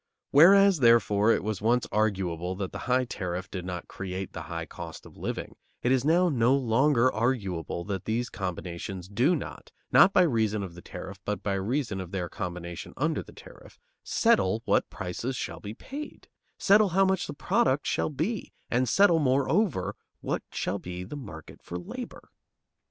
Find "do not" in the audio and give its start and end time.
9.07-9.71